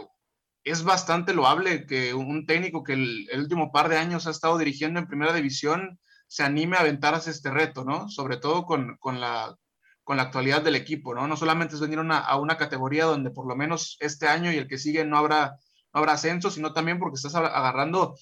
[0.64, 4.98] es bastante loable que un técnico que el, último par de años ha estado dirigiendo
[4.98, 8.08] en primera división se anime a aventarse este reto, ¿no?
[8.08, 9.54] Sobre todo con, la,
[10.02, 11.28] con la actualidad del equipo, ¿no?
[11.28, 14.66] No solamente es venir a una categoría donde por lo menos este año y el
[14.66, 15.58] que sigue no habrá
[15.94, 18.16] no habrá ascenso, sino también porque estás agarrando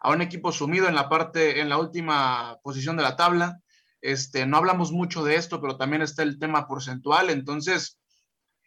[0.00, 3.60] a un equipo sumido en la parte, en la última posición de la tabla.
[4.02, 7.98] Este, no hablamos mucho de esto, pero también está el tema porcentual, entonces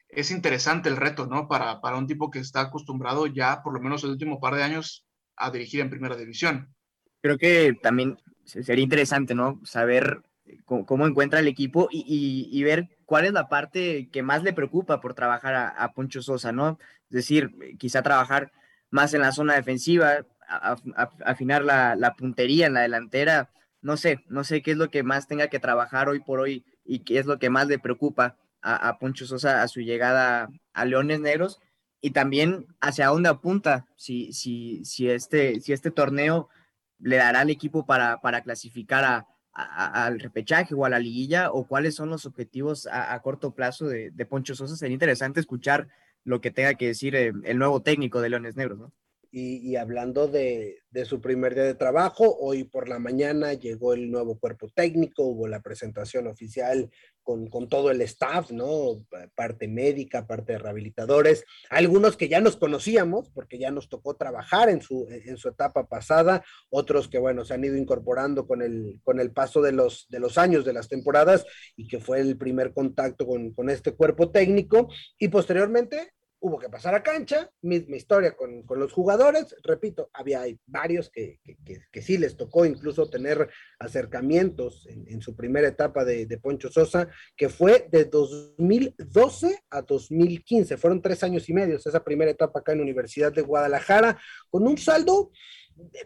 [0.10, 1.48] es interesante el reto, ¿no?
[1.48, 4.64] Para, para un tipo que está acostumbrado ya, por lo menos el último par de
[4.64, 5.06] años,
[5.36, 6.74] a dirigir en primera división.
[7.22, 9.60] Creo que también sería interesante, ¿no?
[9.64, 10.22] Saber
[10.66, 15.14] cómo, encuentra el equipo y, ver cuál es la parte que más le preocupa por
[15.14, 16.78] trabajar a, Poncho Sosa, ¿no?
[17.10, 18.52] Es decir, quizá trabajar
[18.92, 20.26] más en la zona defensiva,
[21.26, 23.50] afinar la, puntería en la delantera,
[23.82, 26.66] no sé, no sé qué es lo que más tenga que trabajar hoy por hoy
[26.84, 30.84] y qué es lo que más le preocupa a, Poncho Sosa a su llegada a
[30.84, 31.62] Leones Negros
[32.02, 36.50] y también hacia dónde apunta si, si, si, este, si este torneo
[37.00, 41.68] le dará al equipo para, para clasificar a, al repechaje o a la liguilla o
[41.68, 44.76] cuáles son los objetivos a, corto plazo de, Poncho Sosa.
[44.76, 45.88] Sería interesante escuchar
[46.24, 48.92] lo que tenga que decir eh, el nuevo técnico de Leones Negros, ¿no?
[49.32, 54.40] Y, hablando de, su primer día de trabajo, hoy por la mañana llegó el nuevo
[54.40, 56.90] cuerpo técnico, hubo la presentación oficial
[57.24, 59.06] con, todo el staff, ¿no?
[59.36, 64.70] Parte médica, parte de rehabilitadores, algunos que ya nos conocíamos porque ya nos tocó trabajar
[64.70, 69.02] en su, en su etapa pasada, otros que, bueno, se han ido incorporando con el,
[69.04, 72.38] con el paso de los, de los años, de las temporadas, y que fue el
[72.38, 74.88] primer contacto con, con este cuerpo técnico,
[75.20, 81.10] y posteriormente hubo que pasar a cancha, misma historia con, los jugadores, repito, había varios
[81.10, 81.40] que,
[81.92, 87.10] que, sí les tocó incluso tener acercamientos en, su primera etapa de, de, Poncho Sosa,
[87.36, 92.74] que fue de 2012 a 2015, fueron tres años y medio esa primera etapa acá
[92.74, 94.20] en Universidad de Guadalajara,
[94.50, 95.32] con un saldo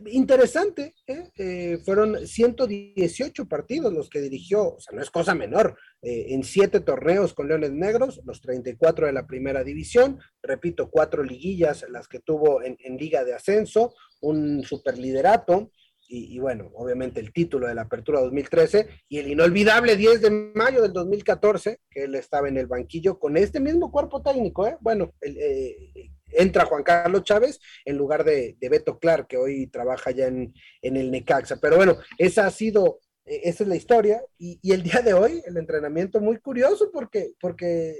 [0.07, 1.29] interesante, ¿eh?
[1.37, 6.43] Eh, fueron 118 partidos los que dirigió, o sea, no es cosa menor, eh, en
[6.43, 12.07] siete torneos con Leones Negros, los 34 de la primera división, repito, cuatro liguillas las
[12.07, 15.71] que tuvo en, Liga de Ascenso, un superliderato,
[16.07, 20.29] y, y, bueno, obviamente el título de la Apertura 2013 y el inolvidable 10 de
[20.53, 24.75] mayo del 2014, que él estaba en el banquillo con este mismo cuerpo técnico, ¿eh?
[24.81, 25.37] bueno, el,
[26.33, 31.11] entra Juan Carlos Chávez en lugar de, Beto Clark, que hoy trabaja ya en, el
[31.11, 31.57] Necaxa.
[31.61, 34.21] Pero bueno, esa ha sido, e, esa es la historia.
[34.37, 37.95] Y, el día de hoy, el entrenamiento muy curioso porque, porque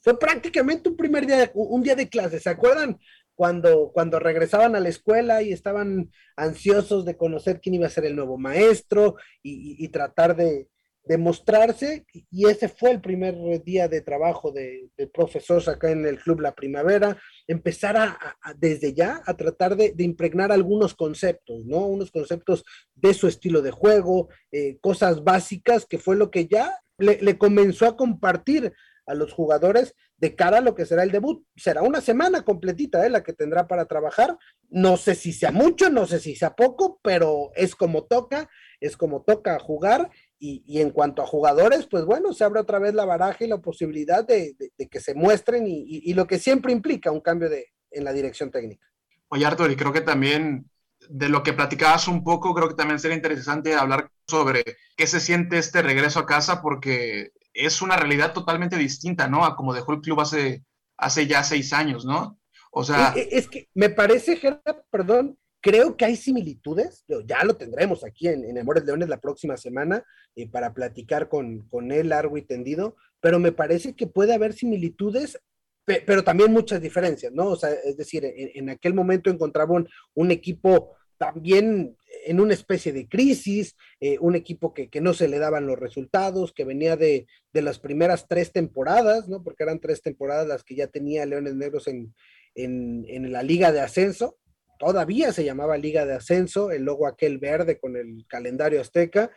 [0.00, 2.40] fue prácticamente un primer día, un día de clase.
[2.40, 2.98] ¿Se acuerdan?
[3.34, 8.04] Cuando, cuando regresaban a la escuela y estaban ansiosos de conocer quién iba a ser
[8.04, 10.66] el nuevo maestro y tratar de,
[11.08, 16.40] demostrarse y ese fue el primer día de trabajo de, profesor acá en el club
[16.40, 17.16] La Primavera,
[17.46, 21.78] empezar a, desde ya a tratar de, impregnar algunos conceptos, ¿no?
[21.86, 22.62] Unos conceptos
[22.94, 27.86] de su estilo de juego, eh, cosas básicas que fue lo que ya le, comenzó
[27.86, 28.72] a compartir
[29.06, 31.42] a los jugadores de cara a lo que será el debut.
[31.56, 33.10] Será una semana completita ¿eh?
[33.10, 34.36] la que tendrá para trabajar.
[34.68, 38.96] No sé si sea mucho, no sé si sea poco, pero es como toca, es
[38.96, 43.04] como toca jugar y, en cuanto a jugadores, pues bueno, se abre otra vez la
[43.04, 44.54] baraja y la posibilidad de,
[44.90, 48.86] que se muestren y, lo que siempre implica un cambio de, en la dirección técnica.
[49.28, 50.70] Oye, Artur, y creo que también
[51.08, 54.64] de lo que platicabas un poco, creo que también sería interesante hablar sobre
[54.96, 59.44] qué se siente este regreso a casa, porque es una realidad totalmente distinta, ¿no?
[59.44, 60.64] A como dejó el club hace,
[60.96, 62.38] hace ya seis años, ¿no?
[62.70, 63.12] O sea...
[63.16, 68.28] Es, es que me parece, Gerard, perdón, Creo que hay similitudes, ya lo tendremos aquí
[68.28, 70.04] en, en Amores Leones la próxima semana
[70.36, 74.52] eh, para platicar con, con él largo y tendido, pero me parece que puede haber
[74.52, 75.40] similitudes,
[75.84, 77.48] pero también muchas diferencias, ¿no?
[77.48, 83.08] O sea, es decir, en, aquel momento encontraban un equipo también en una especie de
[83.08, 87.26] crisis, eh, un equipo que, que, no se le daban los resultados, que venía de,
[87.52, 89.42] de, las primeras tres temporadas, ¿no?
[89.42, 92.14] Porque eran tres temporadas las que ya tenía Leones Negros en,
[92.54, 94.36] en, en la liga de ascenso,
[94.78, 99.30] todavía se llamaba Liga de Ascenso, el logo aquel verde con el calendario azteca,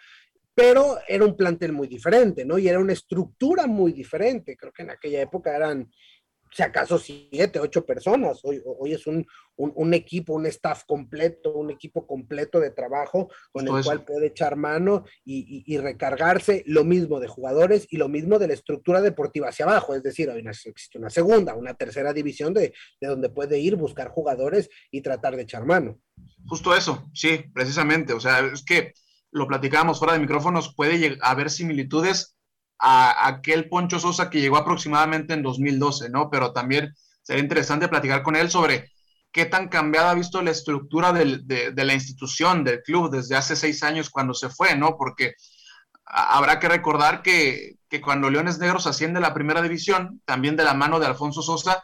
[0.54, 2.58] pero era un plantel muy diferente, ¿no?
[2.58, 4.56] Y era una estructura muy diferente.
[4.56, 5.90] Creo que en aquella época eran
[6.52, 8.42] si acaso siete, ocho personas.
[8.44, 9.26] Hoy, hoy es un,
[9.94, 15.06] equipo, un staff completo, un equipo completo de trabajo con el cual puede echar mano
[15.24, 19.96] y, recargarse lo mismo de jugadores y lo mismo de la estructura deportiva hacia abajo.
[19.96, 24.10] Es decir, hoy existe una segunda, una tercera división de, de donde puede ir, buscar
[24.10, 26.00] jugadores y tratar de echar mano.
[26.48, 28.14] Justo eso, sí, precisamente.
[28.14, 28.94] O sea, es que
[29.32, 32.36] lo platicábamos fuera de micrófonos, puede haber similitudes
[32.82, 36.30] a aquel Poncho Sosa que llegó aproximadamente en 2012, ¿no?
[36.32, 38.92] Pero también sería interesante platicar con él sobre
[39.32, 43.84] qué tan cambiada ha visto la estructura de, la institución, del club, desde hace seis
[43.84, 44.98] años cuando se fue, ¿no?
[44.98, 45.36] Porque
[46.06, 50.64] habrá que recordar que, que, cuando Leones Negros asciende a la primera división, también de
[50.64, 51.84] la mano de Alfonso Sosa,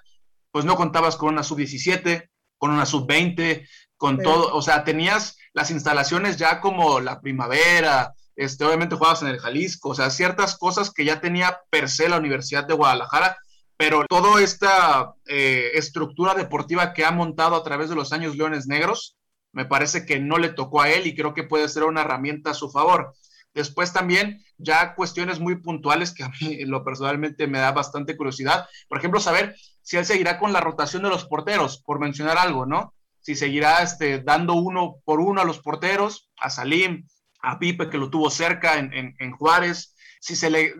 [0.51, 5.71] pues no contabas con una sub-17, con una sub-20, con todo, o sea, tenías las
[5.71, 10.91] instalaciones ya como la primavera, este, obviamente jugabas en el Jalisco, o sea, ciertas cosas
[10.91, 13.35] que ya tenía per se la Universidad de Guadalajara,
[13.77, 18.67] pero toda esta eh, estructura deportiva que ha montado a través de los años Leones
[18.67, 19.17] Negros,
[19.51, 22.51] me parece que no le tocó a él y creo que puede ser una herramienta
[22.51, 23.15] a su favor.
[23.55, 28.67] Después también ya cuestiones muy puntuales que a mí lo personalmente me da bastante curiosidad.
[28.87, 32.67] Por ejemplo, saber si él seguirá con la rotación de los porteros, por mencionar algo,
[32.67, 32.93] ¿no?
[33.19, 37.07] Si seguirá este, dando uno por uno a los porteros, a Salim,
[37.47, 40.73] a Pipe, que lo tuvo cerca en, en, Juárez, si se le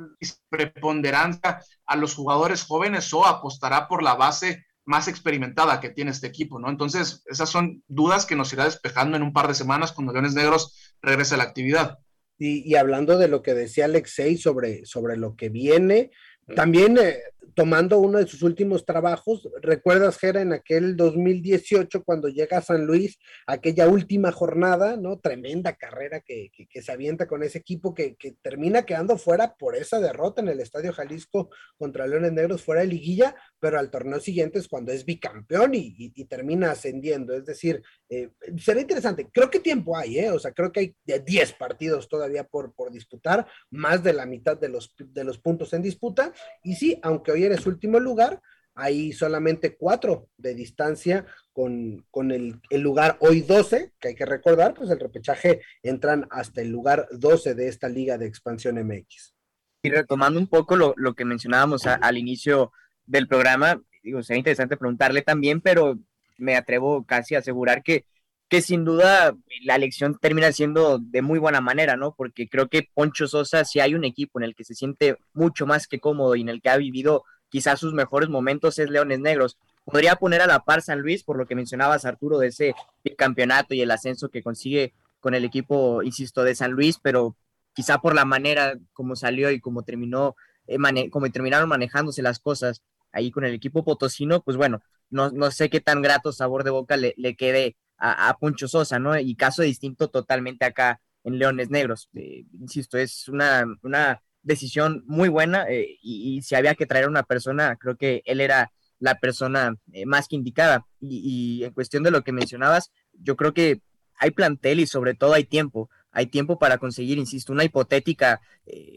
[0.50, 6.28] preponderancia a los jugadores jóvenes o apostará por la base más experimentada que tiene este
[6.28, 6.70] equipo, ¿no?
[6.70, 10.34] Entonces, esas son dudas que nos irá despejando en un par de semanas cuando Leones
[10.34, 12.00] Negros regrese a la actividad.
[12.40, 16.12] Y, hablando de lo que decía Alexei sobre, sobre lo que viene,
[16.56, 17.18] también eh,
[17.56, 22.86] tomando uno de sus últimos trabajos, ¿recuerdas, Jera, en aquel 2018 cuando llega a San
[22.86, 25.20] Luis, aquella última jornada, ¿no?
[25.20, 30.42] Tremenda carrera que, se avienta con ese equipo que, termina quedando fuera por esa derrota
[30.42, 34.68] en el Estadio Jalisco contra Leones Negros, fuera de liguilla, pero al torneo siguiente es
[34.68, 37.34] cuando es bicampeón y, termina ascendiendo.
[37.34, 39.30] Es decir, eh, será interesante.
[39.32, 40.32] Creo que tiempo hay, ¿eh?
[40.32, 44.58] O sea, creo que hay 10 partidos todavía por, por disputar, más de la mitad
[44.58, 46.34] de los, de los puntos en disputa.
[46.64, 48.41] Y sí, aunque hoy eres último lugar,
[48.78, 54.91] hay solamente cuatro de distancia con, el, lugar hoy 12, que hay que recordar, pues
[54.91, 59.34] el repechaje entran hasta el lugar 12 de esta liga de expansión MX.
[59.82, 62.71] Y retomando un poco lo, que mencionábamos al inicio
[63.08, 65.97] del programa, digo, sería interesante preguntarle también, pero
[66.38, 68.06] me atrevo casi a asegurar que,
[68.50, 72.14] que sin duda la elección termina siendo de muy buena manera, ¿no?
[72.16, 75.66] Porque creo que Poncho Sosa, si hay un equipo en el que se siente mucho
[75.66, 79.20] más que cómodo y en el que ha vivido quizás sus mejores momentos es Leones
[79.20, 79.58] Negros.
[79.84, 82.74] Podría poner a la par San Luis, por lo que mencionabas, Arturo, de ese
[83.18, 87.36] campeonato y el ascenso que consigue con el equipo, insisto, de San Luis, pero
[87.74, 90.36] quizá por la manera como salió y como terminó,
[90.68, 90.78] eh,
[91.10, 92.82] como terminaron manejándose las cosas
[93.12, 96.72] ahí con el equipo potosino, pues bueno, no, no sé qué tan grato sabor de
[96.72, 99.18] boca le, le quede a, a, Poncho Sosa, ¿no?
[99.20, 102.10] Y caso distinto totalmente acá en Leones Negros.
[102.16, 107.10] Eh, insisto, es una, una decisión muy buena eh, y, si había que traer a
[107.10, 110.86] una persona, creo que él era la persona eh, más que indicada.
[111.02, 113.82] Y, en cuestión de lo que mencionabas, yo creo que
[114.16, 115.90] hay plantel y sobre todo hay tiempo.
[116.12, 118.42] Hay tiempo para conseguir, insisto, una hipotética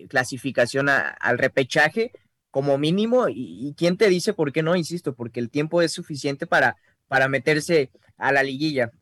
[0.08, 2.12] clasificación al repechaje
[2.50, 3.26] como mínimo.
[3.28, 6.76] Y, quién te dice por qué no, insisto, porque el tiempo es suficiente para,
[7.10, 8.92] para meterse a la liguilla.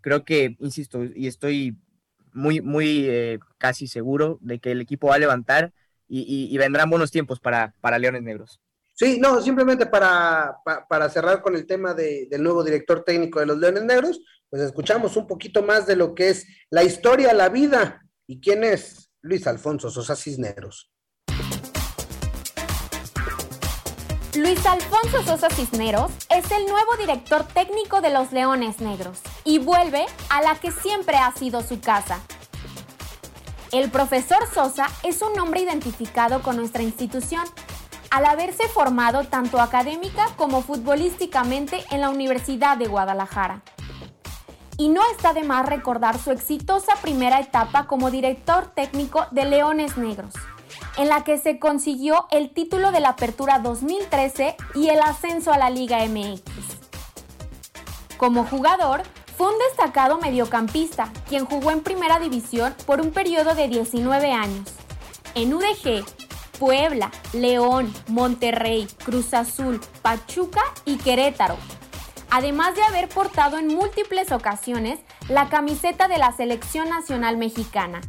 [0.00, 1.76] creo que, insisto, y estoy
[2.32, 3.08] muy, muy
[3.58, 5.72] casi seguro de que el equipo va a levantar
[6.08, 8.60] y, vendrán buenos tiempos para, para Leones Negros.
[8.92, 10.56] Sí, no, simplemente para,
[10.88, 15.16] para, cerrar con el tema del nuevo director técnico de los Leones Negros, pues escuchamos
[15.16, 19.46] un poquito más de lo que es la historia, la vida y quién es Luis
[19.46, 20.90] Alfonso Sosa Cisneros.
[24.36, 30.06] Luis Alfonso Sosa Cisneros es el nuevo director técnico de los Leones Negros y vuelve
[30.28, 32.20] a la que siempre ha sido su casa,
[33.74, 37.42] el profesor Sosa es un nombre identificado con nuestra institución,
[38.12, 43.62] al haberse formado tanto académica como futbolísticamente en la Universidad de Guadalajara.
[44.78, 49.96] Y no está de más recordar su exitosa primera etapa como director técnico de Leones
[49.96, 50.34] Negros,
[50.96, 55.58] en la que se consiguió el título de la Apertura 2013 y el ascenso a
[55.58, 56.42] la Liga MX.
[58.16, 59.02] Como jugador,
[59.36, 64.70] fue un destacado mediocampista, quien jugó en primera división por un periodo de 19 años.
[65.34, 66.04] En UDG,
[66.58, 71.56] Puebla, León, Monterrey, Cruz Azul, Pachuca y Querétaro,
[72.30, 78.00] además de haber portado en múltiples ocasiones la camiseta de la Selección Nacional Mexicana.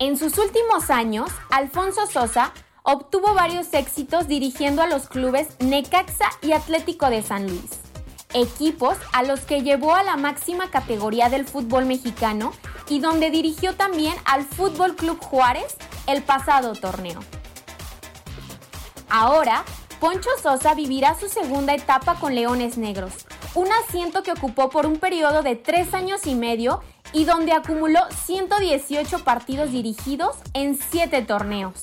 [0.00, 6.52] En sus últimos años, Alfonso Sosa obtuvo varios éxitos dirigiendo a los clubes Necaxa y
[6.52, 7.80] Atlético de San Luis
[8.34, 12.52] equipos a los que llevó a la máxima categoría del fútbol mexicano
[12.88, 17.20] y donde dirigió también al Fútbol Club Juárez el pasado torneo.
[19.08, 19.64] Ahora,
[19.98, 24.98] Poncho Sosa vivirá su segunda etapa con Leones Negros, un asiento que ocupó por un
[24.98, 26.80] periodo de tres años y medio
[27.12, 31.82] y donde acumuló 118 partidos dirigidos en siete torneos,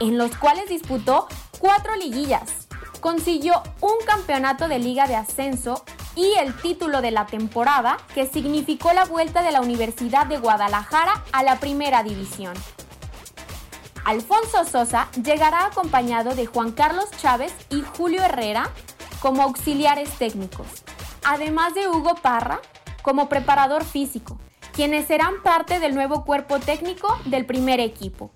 [0.00, 1.26] en los cuales disputó
[1.58, 2.68] cuatro liguillas,
[3.00, 5.84] consiguió un campeonato de liga de ascenso
[6.14, 11.24] y el título de la temporada que significó la vuelta de la Universidad de Guadalajara
[11.32, 12.54] a la primera división.
[14.04, 18.70] Alfonso Sosa llegará acompañado de Juan Carlos Chávez y Julio Herrera
[19.20, 20.66] como auxiliares técnicos,
[21.24, 22.60] además de Hugo Parra
[23.02, 24.38] como preparador físico,
[24.72, 28.30] quienes serán parte del nuevo cuerpo técnico del primer equipo.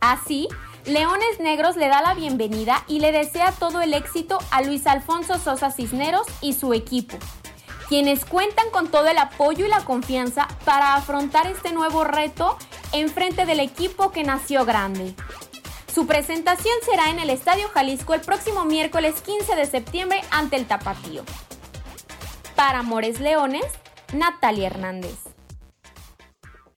[0.00, 0.48] Así,
[0.84, 5.38] Leones Negros le da la bienvenida y le desea todo el éxito a Luis Alfonso
[5.38, 7.16] Sosa Cisneros y su equipo,
[7.88, 12.58] quienes cuentan con todo el apoyo y la confianza para afrontar este nuevo reto
[12.92, 15.14] en frente del equipo que nació grande.
[15.94, 20.66] Su presentación será en el Estadio Jalisco el próximo miércoles 15 de septiembre ante el
[20.66, 21.22] Tapatío.
[22.56, 23.66] Para Amores Leones,
[24.12, 25.18] Natalia Hernández.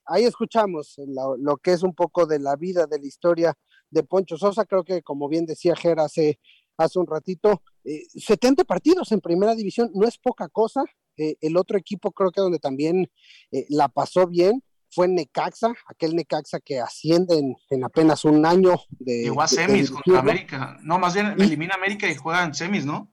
[0.05, 0.95] Ahí escuchamos
[1.37, 3.53] lo, que es un poco de la vida, de la historia
[3.89, 4.65] de Poncho Sosa.
[4.65, 6.39] Creo que, como bien decía Ger hace,
[6.77, 10.83] hace un ratito, 70 eh, partidos en primera división no es poca cosa.
[11.17, 13.09] Eh, el otro equipo creo que donde también
[13.51, 19.23] eh, la pasó bien fue Necaxa, aquel Necaxa que asciende en, apenas un año de...
[19.23, 20.77] Llegó a semis contra América.
[20.83, 23.11] No, más bien elimina América y juega en semis, ¿no?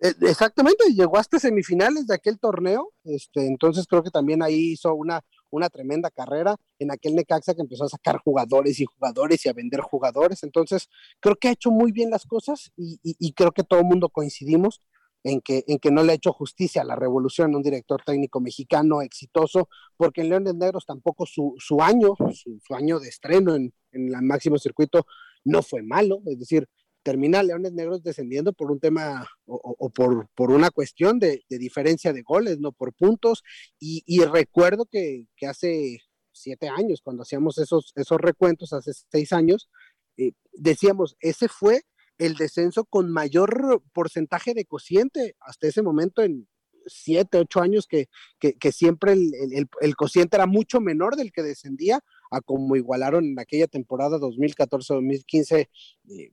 [0.00, 4.94] Eh, exactamente, llegó hasta semifinales de aquel torneo, este, entonces creo que también ahí hizo
[4.94, 5.20] una,
[5.50, 9.52] una tremenda carrera en aquel Necaxa que empezó a sacar jugadores y jugadores y a
[9.52, 10.88] vender jugadores, entonces
[11.20, 14.08] creo que ha hecho muy bien las cosas y, y creo que todo el mundo
[14.08, 14.82] coincidimos
[15.24, 18.40] en que, en que no le ha hecho justicia a la revolución un director técnico
[18.40, 23.72] mexicano exitoso, porque en Leones Negros tampoco su, su año, su, año de estreno en,
[23.92, 25.06] en el máximo circuito
[25.42, 26.68] no fue malo, es decir,
[27.04, 32.12] termina Leones Negros descendiendo por un tema o, por, por, una cuestión de, de, diferencia
[32.12, 33.44] de goles, no por puntos,
[33.78, 36.00] y, y recuerdo que, que, hace
[36.32, 39.68] siete años, cuando hacíamos esos, esos recuentos, hace seis años,
[40.16, 41.82] eh, decíamos, ese fue
[42.18, 46.48] el descenso con mayor porcentaje de cociente hasta ese momento en
[46.86, 51.42] siete, ocho años que, que, siempre el, el, el, cociente era mucho menor del que
[51.42, 52.00] descendía
[52.30, 55.68] a como igualaron en aquella temporada 2014-2015
[56.10, 56.30] eh,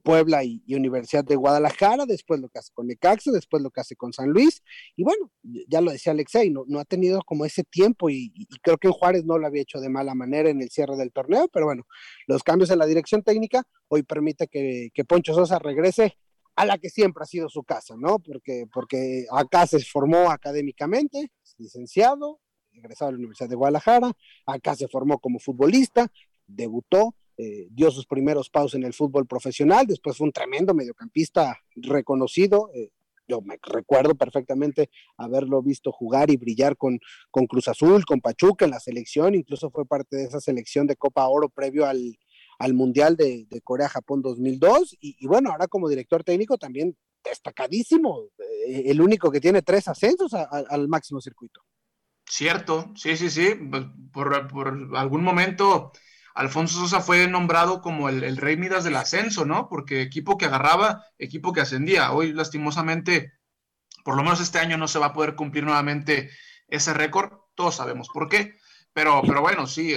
[0.00, 3.94] Puebla y, Universidad de Guadalajara, después lo que hace con Necaxa, después lo que hace
[3.94, 4.62] con San Luis,
[4.96, 5.30] y bueno,
[5.68, 8.32] ya lo decía Alexei, no, no ha tenido como ese tiempo y,
[8.62, 11.48] creo que Juárez no lo había hecho de mala manera en el cierre del torneo,
[11.48, 11.84] pero bueno,
[12.26, 16.16] los cambios en la dirección técnica hoy permite que, Poncho Sosa regrese
[16.56, 18.18] a la que siempre ha sido su casa, ¿no?
[18.18, 22.40] Porque, porque acá se formó académicamente, licenciado,
[22.72, 24.12] egresado a la Universidad de Guadalajara,
[24.46, 26.10] acá se formó como futbolista,
[26.46, 31.58] debutó eh, dio sus primeros pasos en el fútbol profesional, después fue un tremendo mediocampista
[31.74, 32.70] reconocido.
[32.74, 32.90] Eh,
[33.28, 36.98] yo me recuerdo perfectamente haberlo visto jugar y brillar con,
[37.30, 40.96] con Cruz Azul, con Pachuca en la selección, incluso fue parte de esa selección de
[40.96, 42.18] Copa Oro previo al,
[42.58, 44.96] al Mundial de, Corea-Japón 2002.
[45.00, 48.28] Y, y, bueno, ahora como director técnico también destacadísimo,
[48.66, 51.60] eh, el único que tiene tres ascensos al máximo circuito.
[52.28, 53.54] Cierto, sí, sí, sí,
[54.12, 55.92] por, por algún momento
[56.34, 59.68] Alfonso Sosa fue nombrado como el, rey Midas del ascenso, ¿no?
[59.68, 62.12] Porque equipo que agarraba, equipo que ascendía.
[62.12, 63.32] Hoy, lastimosamente,
[64.04, 66.30] por lo menos este año no se va a poder cumplir nuevamente
[66.68, 67.32] ese récord.
[67.54, 68.56] Todos sabemos por qué.
[68.94, 69.94] Pero, pero bueno, sí,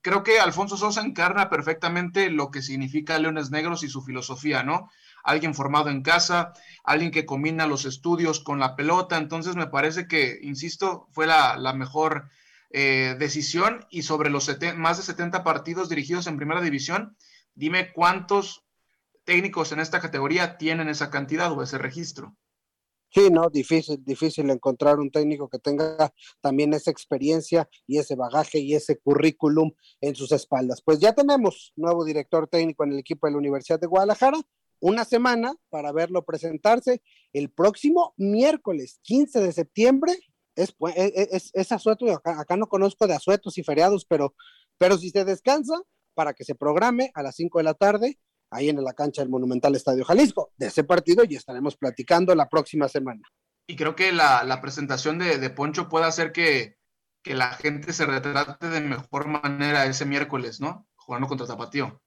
[0.00, 4.90] creo que Alfonso Sosa encarna perfectamente lo que significa Leones Negros y su filosofía, ¿no?
[5.22, 6.52] Alguien formado en casa,
[6.82, 9.16] alguien que combina los estudios con la pelota.
[9.16, 12.30] Entonces me parece que, insisto, fue la, la mejor
[12.72, 17.16] eh, decisión y sobre los más de 70 partidos dirigidos en primera división,
[17.54, 18.64] dime cuántos
[19.24, 22.36] técnicos en esta categoría tienen esa cantidad o ese registro.
[23.14, 28.58] Sí, no, difícil, difícil encontrar un técnico que tenga también esa experiencia y ese bagaje
[28.58, 30.80] y ese currículum en sus espaldas.
[30.82, 34.38] Pues ya tenemos nuevo director técnico en el equipo de la Universidad de Guadalajara,
[34.80, 37.02] una semana para verlo presentarse
[37.34, 40.18] el próximo miércoles 15 de septiembre
[40.56, 44.34] es, es, es asueto, acá, no conozco de asuetos y feriados, pero,
[44.78, 45.74] pero si se descansa,
[46.14, 48.18] para que se programe a las 5 de la tarde,
[48.50, 50.52] ahí en la cancha del Monumental Estadio Jalisco.
[50.56, 53.22] De ese partido y estaremos platicando la próxima semana.
[53.66, 56.76] Y creo que la, la presentación de, de, Poncho puede hacer que,
[57.22, 60.86] que, la gente se retrate de mejor manera ese miércoles, ¿no?
[60.96, 62.02] Jugando contra Tapatío.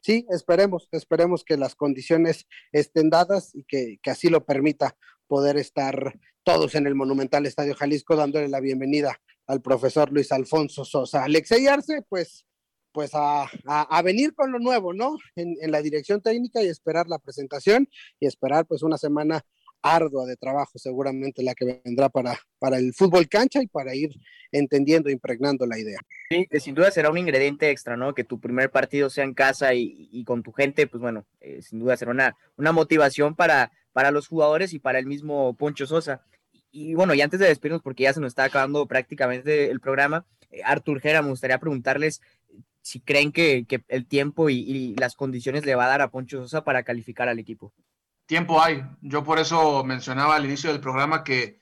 [0.00, 4.96] Sí, esperemos, esperemos que las condiciones estén dadas y que, que así lo permita
[5.28, 10.84] poder estar todos en el Monumental Estadio Jalisco dándole la bienvenida al profesor Luis Alfonso
[10.84, 11.24] Sosa.
[11.24, 12.46] Alexei Arce, pues,
[12.92, 15.16] pues a, a, venir con lo nuevo, ¿no?
[15.36, 19.44] En, en, la dirección técnica y esperar la presentación y esperar pues una semana
[19.82, 24.10] ardua de trabajo seguramente la que vendrá para, para el fútbol cancha y para ir
[24.50, 26.00] entendiendo, impregnando la idea.
[26.30, 28.14] Sí, que sin duda será un ingrediente extra, ¿no?
[28.14, 31.62] Que tu primer partido sea en casa y, y con tu gente, pues bueno, eh,
[31.62, 35.86] sin duda será una, una motivación para, para los jugadores y para el mismo Poncho
[35.86, 36.22] Sosa
[36.70, 40.24] y bueno, y antes de despedirnos, porque ya se nos está acabando prácticamente el programa,
[40.50, 42.20] eh, Artur Gera, me gustaría preguntarles
[42.82, 46.40] si creen que, que el tiempo y, las condiciones le va a dar a Poncho
[46.42, 47.72] Sosa para calificar al equipo.
[48.26, 48.82] tiempo hay.
[49.00, 51.60] Yo por eso mencionaba al inicio del programa que,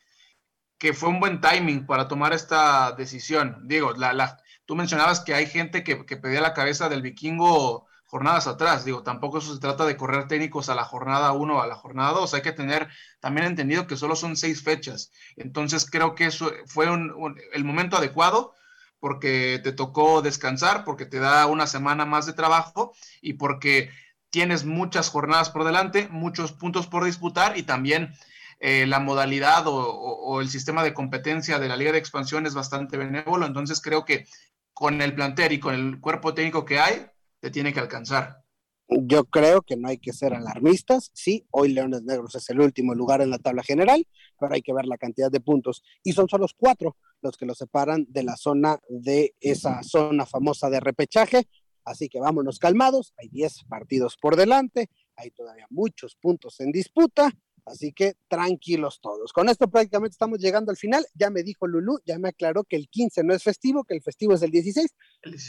[0.79, 3.63] que fue un buen timing para tomar esta decisión.
[3.65, 7.86] Digo, la, la, tú mencionabas que hay gente que, que pedía la cabeza del vikingo
[8.07, 8.85] jornadas atrás.
[8.85, 11.75] Digo, tampoco eso se trata de correr técnicos a la jornada 1 o a la
[11.75, 12.35] jornada 2.
[12.35, 12.89] Hay que tener
[13.21, 15.11] también entendido que solo son seis fechas.
[15.37, 18.55] Entonces creo que eso fue el momento adecuado
[18.99, 23.91] porque te tocó descansar, porque te da una semana más de trabajo y porque
[24.31, 28.13] tienes muchas jornadas por delante, muchos puntos por disputar y también
[28.59, 32.55] eh, la modalidad o, o, el sistema de competencia de la Liga de Expansión es
[32.55, 33.47] bastante benévolo.
[33.47, 34.27] Entonces creo que
[34.73, 37.07] con el plantel y con el cuerpo técnico que hay,
[37.51, 38.43] tiene que alcanzar.
[38.89, 41.11] Yo creo que no hay que ser alarmistas.
[41.13, 44.07] Sí, hoy Leones Negros es el último lugar en la tabla general,
[44.39, 45.83] pero hay que ver la cantidad de puntos.
[46.05, 50.71] Y son solo cuatro los que los separan de la zona de esa zona famosa
[50.71, 51.49] de repechaje.
[51.85, 53.13] Así que vámonos calmados.
[53.19, 54.89] Hay 10 partidos por delante.
[55.17, 57.33] Hay todavía muchos puntos en disputa.
[57.67, 59.33] Así que tranquilos todos.
[59.33, 61.05] Con esto prácticamente estamos llegando al final.
[61.15, 64.03] Ya me dijo Lulú, ya me aclaró que el 15 no es festivo, que el
[64.03, 64.95] festivo es el 16.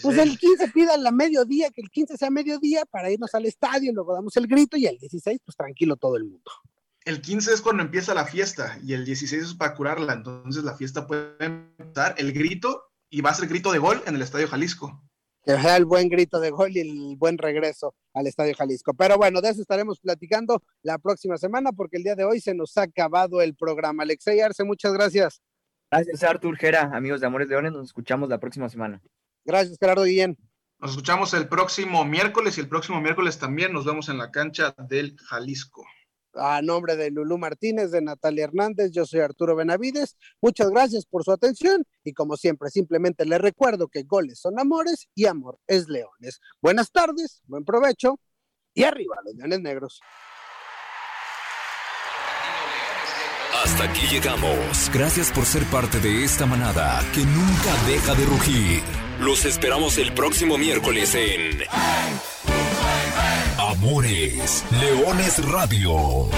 [0.01, 3.93] Pues el 15 pida la mediodía, que el 15 sea mediodía para irnos al estadio,
[3.93, 6.51] luego damos el grito y el 16, pues tranquilo todo el mundo.
[7.05, 10.13] El 15 es cuando empieza la fiesta y el 16 es para curarla.
[10.13, 14.15] Entonces la fiesta puede empezar el grito y va a ser grito de gol en
[14.15, 15.03] el Estadio Jalisco
[15.47, 18.93] que sea el buen grito de gol y el buen regreso al Estadio Jalisco.
[18.93, 22.53] Pero bueno, de eso estaremos platicando la próxima semana porque el día de hoy se
[22.53, 24.03] nos ha acabado el programa.
[24.03, 25.41] Alexei Arce, muchas gracias.
[25.89, 27.71] Gracias, Artur Jera, amigos de Amores Leones.
[27.71, 29.01] Nos escuchamos la próxima semana.
[29.45, 30.37] Gracias, Gerardo Guillén.
[30.79, 34.75] Nos escuchamos el próximo miércoles y el próximo miércoles también nos vemos en la cancha
[34.89, 35.85] del Jalisco
[36.39, 40.17] a nombre de Lulú Martínez, de Natalia Hernández, yo soy Arturo Benavides.
[40.41, 45.07] Muchas gracias por su atención y como siempre, simplemente les recuerdo que goles son amores
[45.15, 46.39] y amor es leones.
[46.61, 48.19] Buenas tardes, buen provecho
[48.73, 49.99] y arriba los leones negros.
[53.63, 54.89] Hasta aquí llegamos.
[54.93, 58.81] Gracias por ser parte de esta manada que nunca deja de rugir.
[59.19, 61.63] Los esperamos el próximo miércoles en...
[63.69, 66.29] Amores, Leones Radio.